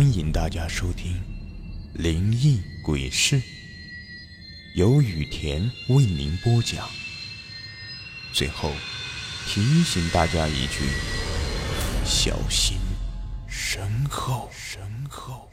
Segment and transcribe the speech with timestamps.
[0.00, 1.12] 欢迎大家收听
[1.92, 3.36] 《灵异鬼事》，
[4.74, 6.88] 由雨田为您播讲。
[8.32, 8.72] 最后
[9.44, 10.86] 提醒大家一句：
[12.02, 12.78] 小心
[13.46, 14.48] 身后。
[14.50, 15.50] 身后。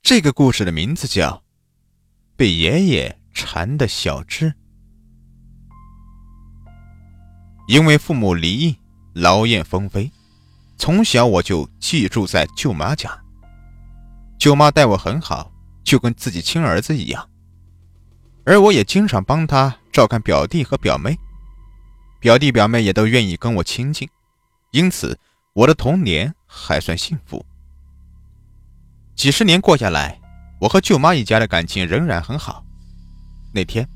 [0.00, 1.30] 这个故事的名字叫
[2.36, 4.50] 《被爷爷缠的小智》。
[7.66, 8.76] 因为父母离异，
[9.14, 10.12] 劳燕分飞。
[10.78, 13.10] 从小我就寄住在舅妈家，
[14.38, 15.50] 舅妈待我很好，
[15.82, 17.28] 就跟自己亲儿子一样。
[18.44, 21.18] 而我也经常帮她照看表弟和表妹，
[22.20, 24.08] 表弟表妹也都愿意跟我亲近，
[24.70, 25.18] 因此
[25.52, 27.44] 我的童年还算幸福。
[29.16, 30.18] 几十年过下来，
[30.60, 32.64] 我和舅妈一家的感情仍然很好。
[33.52, 33.86] 那天，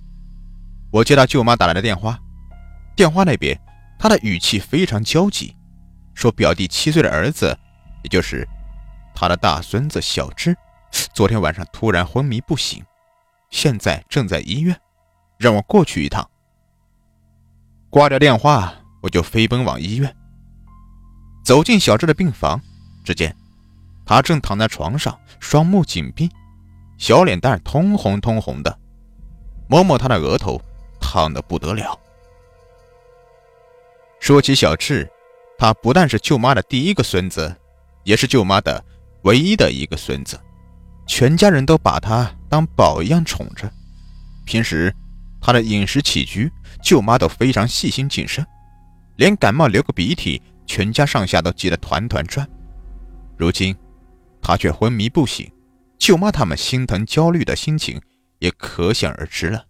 [0.90, 2.18] 我接到舅妈打来的电话，
[2.96, 3.58] 电话那边
[4.00, 5.56] 她的语气非常焦急。
[6.14, 7.56] 说表弟七岁的儿子，
[8.02, 8.46] 也就是
[9.14, 10.56] 他的大孙子小智，
[11.12, 12.84] 昨天晚上突然昏迷不醒，
[13.50, 14.78] 现在正在医院，
[15.38, 16.28] 让我过去一趟。
[17.90, 20.16] 挂掉电话，我就飞奔往医院。
[21.44, 22.60] 走进小智的病房，
[23.04, 23.36] 只见
[24.06, 26.30] 他正躺在床上，双目紧闭，
[26.98, 28.78] 小脸蛋通红通红的，
[29.68, 30.58] 摸摸他的额头，
[31.00, 31.98] 烫得不得了。
[34.20, 35.11] 说起小智。
[35.62, 37.56] 他不但是舅妈的第一个孙子，
[38.02, 38.84] 也是舅妈的
[39.22, 40.36] 唯一的一个孙子，
[41.06, 43.72] 全家人都把他当宝一样宠着。
[44.44, 44.92] 平时
[45.40, 46.50] 他的饮食起居，
[46.82, 48.44] 舅妈都非常细心谨慎，
[49.14, 52.44] 连感冒流个鼻涕，全家上下都急得团团转。
[53.38, 53.72] 如今
[54.40, 55.48] 他却昏迷不醒，
[55.96, 58.02] 舅妈他们心疼焦虑的心情
[58.40, 59.64] 也可想而知了。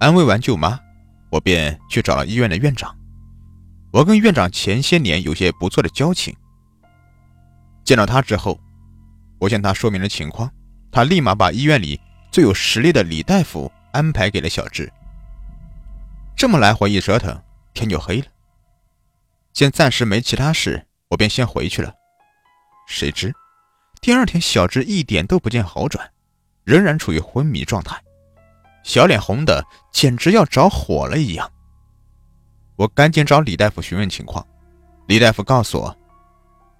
[0.00, 0.78] 安慰完舅妈，
[1.30, 2.94] 我便去找了医院的院长。
[3.90, 6.34] 我跟院长前些年有些不错的交情。
[7.84, 8.58] 见到他之后，
[9.38, 10.52] 我向他说明了情况，
[10.92, 11.98] 他立马把医院里
[12.30, 14.92] 最有实力的李大夫安排给了小智。
[16.36, 17.42] 这么来回一折腾，
[17.72, 18.26] 天就黑了。
[19.52, 21.92] 见暂时没其他事，我便先回去了。
[22.86, 23.34] 谁知
[24.00, 26.10] 第二天，小智一点都不见好转，
[26.64, 27.98] 仍然处于昏迷状态，
[28.84, 31.50] 小脸红的简直要着火了一样。
[32.78, 34.46] 我赶紧找李大夫询问情况，
[35.08, 35.98] 李大夫告诉我，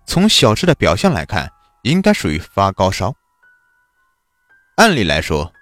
[0.06, 3.12] 从小智的表象来看，应该属于发高烧。
[4.76, 5.53] 按理来说，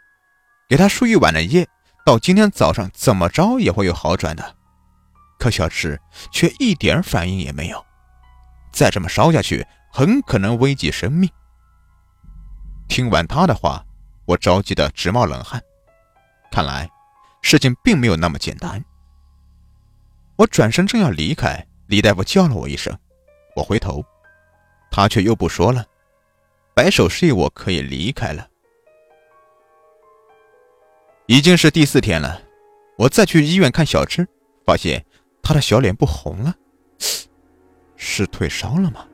[0.68, 1.66] 给他输一晚的液，
[2.04, 4.54] 到今天早上怎么着也会有好转的。
[5.38, 5.98] 可小智
[6.30, 7.82] 却一点反应也没有，
[8.70, 11.30] 再这么烧下去，很可能危及生命。
[12.88, 13.82] 听完他的话，
[14.26, 15.62] 我着急的直冒冷汗，
[16.50, 16.86] 看来
[17.40, 18.84] 事情并没有那么简单。
[20.36, 22.94] 我转身正要离开，李大夫叫了我一声，
[23.54, 24.04] 我回头，
[24.90, 25.86] 他却又不说了，
[26.74, 28.46] 摆手示意我可以离开了。
[31.26, 32.42] 已经是第四天了，
[32.98, 34.28] 我再去医院看小智，
[34.66, 35.04] 发现
[35.42, 36.54] 他的小脸不红了，
[37.96, 39.08] 是退烧了吗？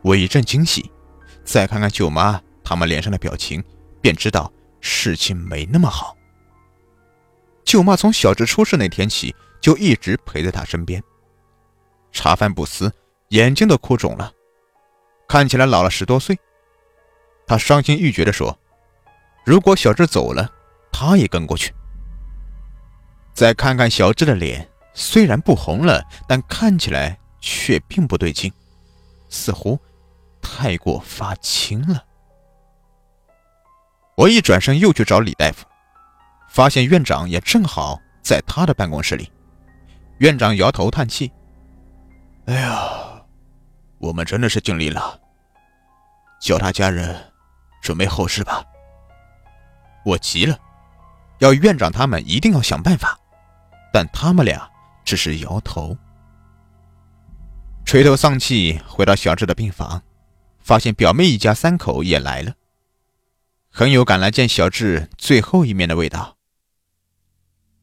[0.00, 0.90] 我一阵惊喜，
[1.44, 3.62] 再看看舅妈他们脸上的表情，
[4.00, 4.50] 便知道
[4.80, 6.16] 事情没那么好。
[7.64, 9.34] 舅妈从小智出事那天起。
[9.60, 11.02] 就一直陪在他身边，
[12.12, 12.92] 茶饭不思，
[13.28, 14.32] 眼睛都哭肿了，
[15.28, 16.38] 看起来老了十多岁。
[17.46, 18.58] 他伤心欲绝地说
[19.44, 20.50] ：“如果小智走了，
[20.92, 21.74] 他也跟过去。”
[23.34, 28.52] 再看看小智的脸，虽然不红了，但看起来却并不对劲，
[29.28, 29.78] 似乎
[30.42, 32.04] 太过发青了。
[34.16, 35.64] 我一转身又去找李大夫，
[36.50, 39.30] 发现院长也正好在他的办公室里。
[40.18, 41.30] 院长摇头叹气
[42.46, 43.22] ：“哎呀，
[43.98, 45.20] 我们真的是尽力了。
[46.40, 47.16] 叫他家人
[47.80, 48.64] 准备后事吧。”
[50.04, 50.58] 我急了，
[51.38, 53.18] 要院长他们一定要想办法，
[53.92, 54.68] 但他们俩
[55.04, 55.96] 只是摇头，
[57.84, 60.02] 垂头丧气回到小智的病房，
[60.58, 62.54] 发现表妹一家三口也来了，
[63.70, 66.36] 很有赶来见小智最后一面的味道。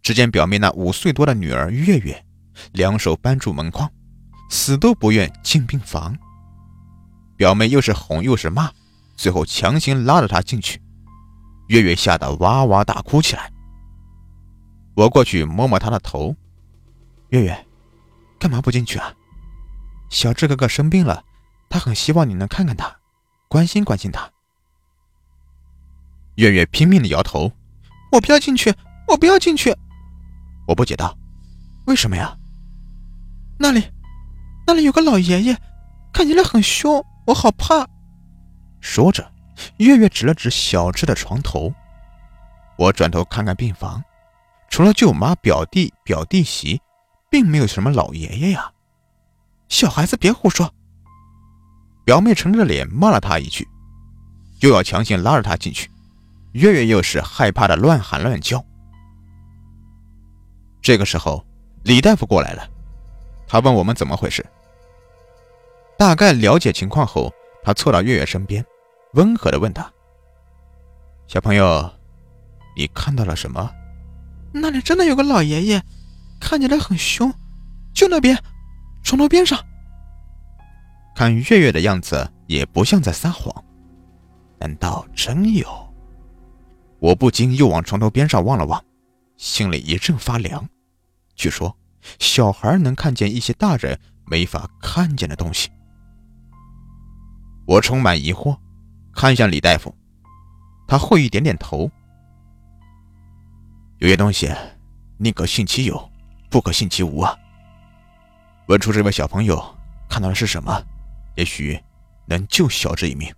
[0.02, 2.25] 只见表妹那五岁多的女儿月月。
[2.72, 3.90] 两手扳住门框，
[4.50, 6.18] 死都不愿进病房。
[7.38, 8.72] 表妹又是哄又是骂，
[9.16, 10.82] 最后强行拉着她进去。
[11.68, 13.52] 月月吓得哇哇大哭起来。
[14.96, 16.36] 我过去摸摸她的头
[17.30, 17.68] ：“月月，
[18.40, 19.14] 干嘛不进去啊？
[20.10, 21.26] 小智哥哥生病了，
[21.68, 22.96] 他很希望你能看看他，
[23.50, 24.30] 关心关心他。”
[26.36, 27.52] 月月拼命的摇头
[28.14, 28.74] ：“我不要进去，
[29.08, 29.76] 我不要进去。”
[30.68, 31.18] 我不解道
[31.88, 32.38] ：“为什么呀？”
[33.58, 33.84] 那里，
[34.68, 35.58] 那里有个老爷爷，
[36.14, 37.88] 看起来很凶，我好怕。
[38.82, 39.32] 说着，
[39.78, 41.74] 月月指了指小智的床头。
[42.78, 44.04] 我转头看看病房，
[44.70, 46.82] 除了舅妈、表弟、表弟媳，
[47.30, 48.72] 并没有什么老爷爷呀。
[49.70, 50.72] 小孩子别胡说！
[52.04, 53.68] 表妹沉着脸骂了他一句，
[54.60, 55.90] 又要强行拉着他进去。
[56.52, 58.64] 月月又是害怕的乱喊乱叫。
[60.82, 61.44] 这个时候，
[61.84, 62.70] 李大夫过来了，
[63.48, 64.46] 他问我们怎么回事。
[65.98, 67.34] 大概了解情况后，
[67.64, 68.66] 他凑到月月身边，
[69.14, 69.92] 温和的问他
[71.28, 71.90] ：“小朋友。”
[72.78, 73.72] 你看到了什么？
[74.52, 75.82] 那里真的有个老爷爷，
[76.42, 77.34] 看起来很凶，
[77.94, 78.38] 就那边，
[79.02, 79.58] 床头边上。
[81.16, 83.64] 看月月的样子，也不像在撒谎。
[84.60, 85.66] 难道真有？
[87.00, 88.84] 我不禁又往床头边上望了望，
[89.38, 90.68] 心里一阵发凉。
[91.36, 91.74] 据说，
[92.20, 95.70] 小孩能看见一些大人没法看见的东西。
[97.68, 98.58] 我充满疑惑，
[99.14, 99.96] 看向李大夫，
[100.88, 101.90] 他会意点点头。
[104.00, 104.52] 有些东西，
[105.18, 106.12] 宁可信其有，
[106.50, 107.36] 不可信其无啊。
[108.68, 109.64] 问出这位小朋友
[110.10, 110.84] 看到的是什么，
[111.36, 111.80] 也许
[112.26, 113.34] 能救小智一命。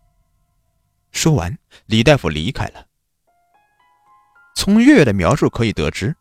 [1.12, 2.86] 说完，李大夫离开了。
[4.56, 6.16] 从月月的描述可以得知，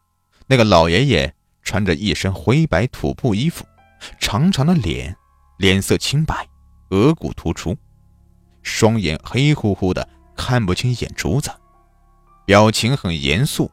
[0.47, 1.35] 那个老爷爷
[1.67, 3.67] 穿着一身灰白土布衣服，
[4.21, 5.15] 长长的脸，
[5.59, 6.49] 脸色清白，
[6.91, 7.77] 额骨突出，
[8.63, 11.51] 双眼黑乎乎的，看不清眼珠子，
[12.47, 13.69] 表情很严肃。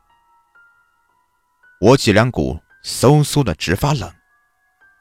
[1.79, 4.11] 我脊梁骨嗖嗖的直发冷。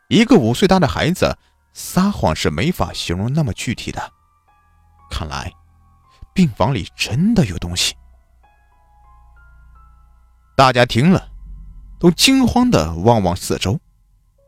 [0.09, 1.39] 一个五岁大的孩子
[1.73, 4.13] 撒谎是没法形容那么具体的。
[5.11, 5.51] 看来
[6.35, 7.95] 病房里真的有东西。
[10.55, 11.32] 大家听了，
[12.03, 13.79] 都惊慌的望望四周，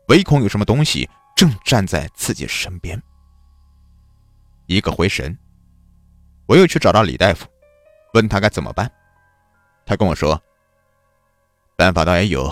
[0.09, 3.01] 唯恐有什么东西正站在自己身边。
[4.65, 5.37] 一个回神，
[6.47, 7.47] 我又去找到李大夫，
[8.13, 8.91] 问他该怎么办。
[9.85, 10.37] 他跟我说。
[11.77, 12.51] 办法倒也有，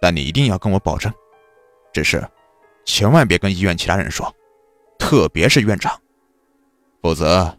[0.00, 1.12] 但你一定要跟我保证，
[1.92, 2.26] 只是
[2.86, 4.34] 千万别跟医院其他人说，
[4.98, 5.98] 特别是院长，
[7.02, 7.54] 否则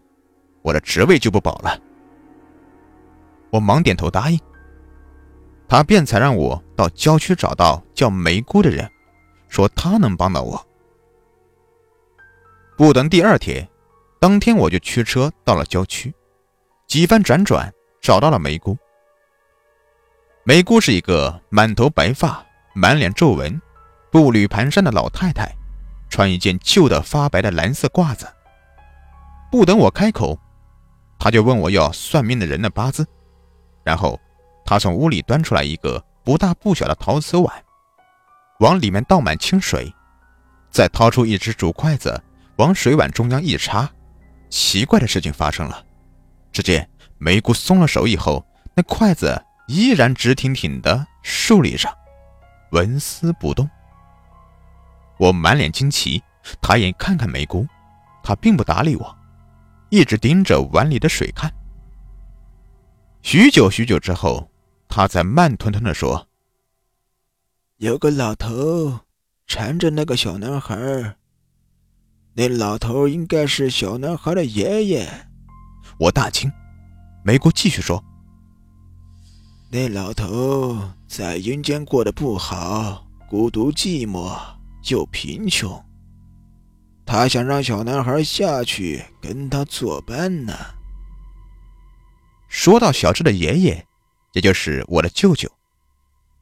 [0.63, 1.79] 我的职位就不保了。
[3.51, 4.39] 我忙点头答应。
[5.67, 8.89] 他便才让我到郊区找到叫梅姑的人，
[9.49, 10.67] 说他能帮到我。
[12.77, 13.67] 不等第二天，
[14.19, 16.13] 当天我就驱车到了郊区，
[16.87, 18.77] 几番辗转找到了梅姑。
[20.43, 23.59] 梅姑是一个满头白发、满脸皱纹、
[24.11, 25.51] 步履蹒跚的老太太，
[26.09, 28.27] 穿一件旧的发白的蓝色褂子。
[29.51, 30.37] 不等我开口，
[31.17, 33.07] 她就问我要算命的人的八字，
[33.83, 34.19] 然后
[34.65, 37.63] 他从屋里端出来一个不大不小的陶瓷碗，
[38.59, 39.93] 往里面倒满清水，
[40.69, 42.21] 再掏出一只竹筷子
[42.57, 43.89] 往水碗中央一插。
[44.49, 45.85] 奇怪的事情发生了，
[46.51, 48.45] 只见梅姑松了手以后，
[48.75, 49.41] 那筷子。
[49.67, 51.89] 依然直挺挺的竖立着，
[52.69, 53.67] 纹丝不动。
[55.17, 56.21] 我满脸惊奇，
[56.61, 57.67] 抬眼看看梅姑，
[58.21, 59.17] 她并不搭理我，
[59.89, 61.51] 一直盯着碗里的水看。
[63.23, 64.47] 许久许久之后，
[64.87, 66.27] 她才慢吞吞地说
[67.77, 69.01] ：“有个老头
[69.47, 71.17] 缠着那个小男孩，
[72.33, 75.27] 那老头应该是小男孩的爷爷。”
[75.99, 76.51] 我大惊。
[77.23, 78.03] 梅姑继续说。
[79.71, 84.37] 那老头在阴间过得不好，孤独寂寞
[84.89, 85.83] 又贫穷。
[87.05, 90.53] 他想让小男孩下去跟他作伴呢。
[92.47, 93.85] 说到小智的爷爷，
[94.35, 95.49] 也就是我的舅舅，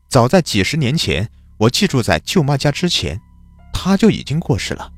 [0.10, 3.20] 早在几十年前，我寄住在舅妈家之前，
[3.72, 4.92] 他就已经过世了。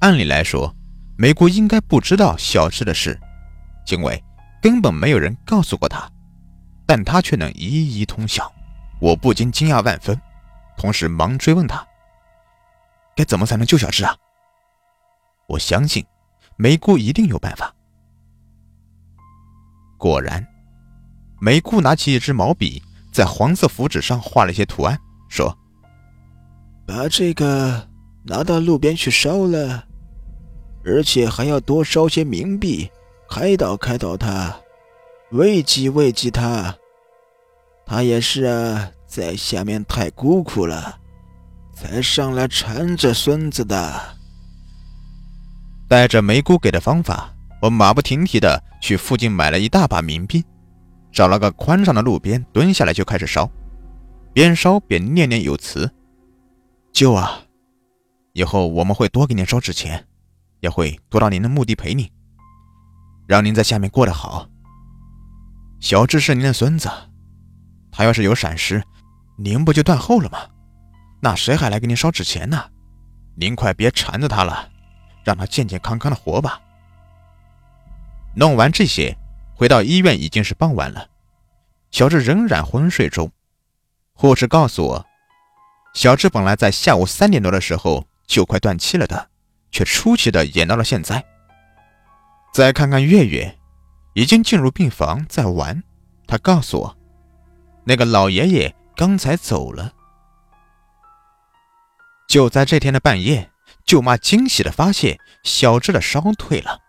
[0.00, 0.74] 按理来说，
[1.16, 3.18] 梅姑应该不知道小智的事，
[3.90, 4.22] 因为
[4.60, 6.06] 根本没有人告诉过他。
[6.84, 8.52] 但他却能一一通晓，
[9.00, 10.20] 我不禁惊讶万分，
[10.76, 11.82] 同时忙追问他
[13.16, 14.14] ：“该怎么才能救小智啊？”
[15.48, 16.04] 我相信
[16.56, 17.74] 梅姑一定有办法。
[19.96, 20.46] 果然，
[21.44, 22.80] 梅姑拿起一支毛笔，
[23.12, 24.96] 在黄色符纸上画了一些图案，
[25.28, 25.52] 说
[26.86, 27.88] ：“把这个
[28.22, 29.82] 拿到路边去烧了，
[30.84, 32.88] 而且还要多烧些冥币，
[33.28, 34.56] 开导开导他。”
[35.32, 36.72] 慰藉慰藉他，
[37.84, 40.96] 他也是啊，在下面太孤苦了，
[41.74, 44.00] 才上来缠着孙子的。
[45.88, 50.44] 带着梅姑给的方法，我马不停蹄的去附近买了一大把冥币，
[51.12, 53.50] 找了个宽敞的路边蹲下来就开始烧，
[54.32, 55.92] 边烧边念念有词
[56.92, 57.42] ：“舅啊，
[58.32, 60.06] 以后我们会多给您烧纸钱，
[60.60, 62.10] 也会多到您的墓地陪您，
[63.26, 64.48] 让您在下面过得好。
[65.80, 66.88] 小智是您的孙子，
[67.90, 68.82] 他要是有闪失，
[69.36, 70.38] 您不就断后了吗？
[71.20, 72.64] 那谁还来给您烧纸钱呢？
[73.34, 74.70] 您快别缠着他了，
[75.24, 76.60] 让他健健康康的活吧。
[78.34, 79.16] 弄完这些，
[79.62, 81.06] 回到医院已经是傍晚了，
[81.92, 83.30] 小智仍然昏睡中。
[84.12, 85.06] 护士告诉我，
[85.94, 89.30] 小智本来在下午三点多的时候就快断气了的，
[89.70, 91.24] 却出奇的演到了现在。
[92.52, 93.56] 再看看月月，
[94.14, 95.80] 已经进入病房在玩。
[96.26, 96.96] 他告诉我，
[97.84, 99.92] 那个老爷爷刚才走了。
[102.26, 103.48] 就在这天的半夜，
[103.86, 106.80] 舅妈惊喜的发现小智的烧退了，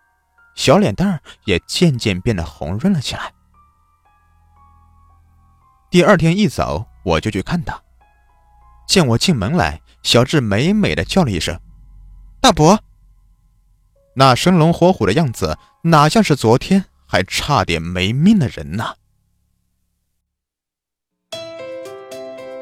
[0.54, 3.32] 小脸蛋也渐渐变得红润了起来。
[5.90, 7.82] 第二天一早，我就去看他，
[8.88, 11.60] 见我进门来，小智美美的叫了一声
[12.40, 12.82] ：“大伯。”
[14.16, 18.94] 那生龙活虎的样子，哪像是昨天还差点没命的人呢？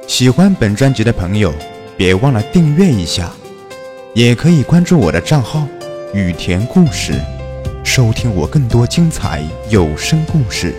[0.06, 1.52] 喜欢本专辑的朋友，
[1.96, 3.30] 别忘了订阅一下，
[4.14, 5.66] 也可以关注我的账号
[6.12, 7.18] “雨田故事”，
[7.84, 10.74] 收听我更多精彩有声故事。